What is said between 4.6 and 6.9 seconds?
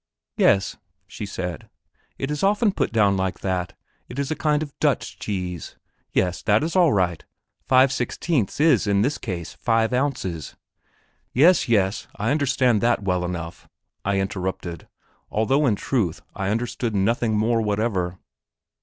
of Dutch cheese. Yes, that is